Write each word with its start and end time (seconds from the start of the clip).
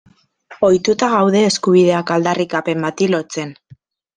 Ohituta 0.69 1.09
gaude 1.11 1.43
eskubideak 1.49 2.15
aldarrikapen 2.17 2.89
bati 2.89 3.11
lotzen. 3.17 3.57